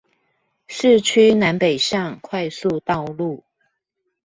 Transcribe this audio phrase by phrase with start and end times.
[0.67, 3.43] 市區南北向快速道路